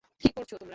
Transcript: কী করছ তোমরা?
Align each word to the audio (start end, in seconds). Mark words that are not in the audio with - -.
কী 0.21 0.27
করছ 0.35 0.51
তোমরা? 0.51 0.69